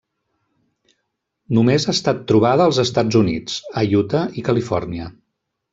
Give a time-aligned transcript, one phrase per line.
[1.57, 5.13] Només ha estat trobada als Estats Units, a Utah i Califòrnia.